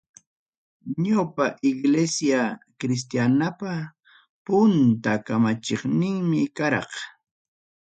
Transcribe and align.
Ñawpaq 1.03 1.53
Iglesia 1.71 2.39
Cristianapa 2.79 3.71
punta 4.45 5.11
kamachiqninmi 5.25 6.41
karaq. 6.57 6.91